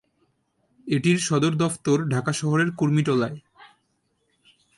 [0.87, 3.37] এটির সদর দফতর ঢাকা শহরের কুর্মিটোলায়।